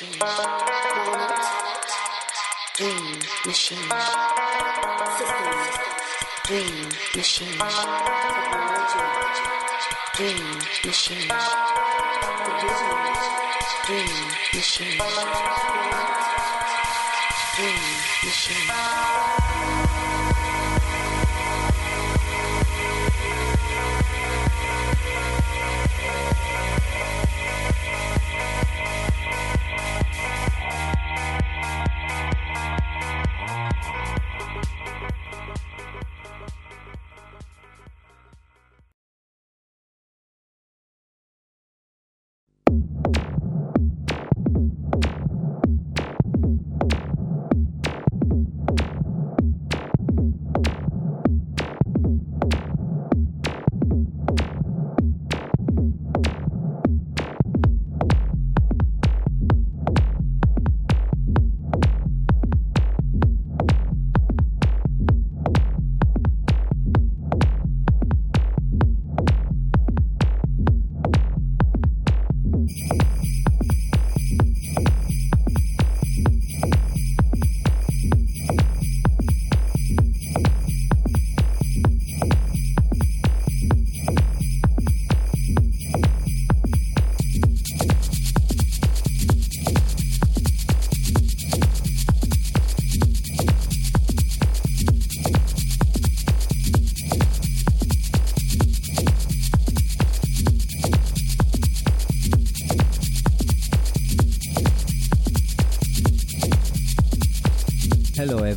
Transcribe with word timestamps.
machine. 0.00 0.18
Planet, 0.18 1.34
dream 2.76 3.18
machine. 3.46 3.90
Systems, 5.18 5.74
dream 6.46 6.76
machine. 7.16 7.58
Technology, 8.38 9.02
dream 10.14 10.44
machine. 10.86 11.28
The 12.44 12.52
vision, 12.62 12.98
dream 13.86 14.14
machine. 14.54 14.98
Dream 17.56 17.82
machine. 18.22 18.70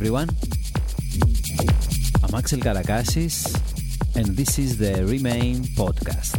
Everyone. 0.02 0.30
I'm 2.24 2.34
Axel 2.34 2.58
Karakasis 2.58 3.54
and 4.16 4.34
this 4.36 4.58
is 4.58 4.76
the 4.76 5.06
Remain 5.06 5.62
podcast. 5.78 6.34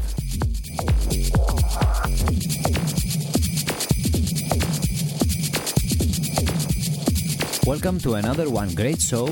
Welcome 7.65 7.99
to 7.99 8.15
another 8.15 8.49
one 8.49 8.75
great 8.75 8.99
show. 8.99 9.27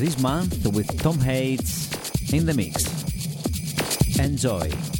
This 0.00 0.18
month 0.18 0.66
with 0.72 0.88
Tom 1.02 1.18
Hades 1.18 1.92
in 2.32 2.46
the 2.46 2.54
mix. 2.54 2.88
Enjoy. 4.18 4.95